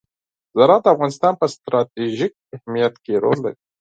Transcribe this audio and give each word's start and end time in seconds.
زراعت 0.57 0.83
د 0.85 0.87
افغانستان 0.95 1.33
په 1.37 1.45
ستراتیژیک 1.53 2.33
اهمیت 2.55 2.93
کې 3.03 3.13
رول 3.23 3.37
لري. 3.45 3.57